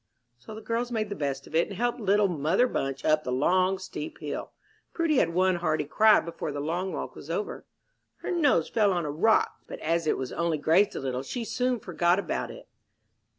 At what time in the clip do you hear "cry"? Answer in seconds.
5.83-6.19